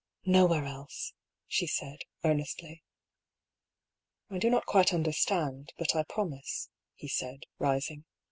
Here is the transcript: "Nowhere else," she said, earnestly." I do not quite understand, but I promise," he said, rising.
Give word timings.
"Nowhere 0.35 0.65
else," 0.65 1.13
she 1.45 1.67
said, 1.67 2.01
earnestly." 2.23 2.81
I 4.31 4.39
do 4.39 4.49
not 4.49 4.65
quite 4.65 4.95
understand, 4.95 5.73
but 5.77 5.95
I 5.95 6.01
promise," 6.01 6.69
he 6.95 7.07
said, 7.07 7.43
rising. 7.59 8.05